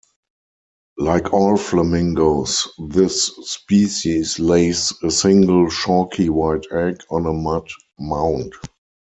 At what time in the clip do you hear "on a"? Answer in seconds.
7.11-7.33